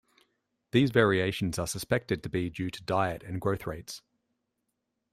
These 0.71 0.89
variations 0.89 1.59
are 1.59 1.67
suspected 1.67 2.23
to 2.23 2.29
be 2.29 2.49
due 2.49 2.71
to 2.71 2.81
diet 2.83 3.21
and 3.23 3.39
growth 3.39 3.67
rates. 3.67 4.01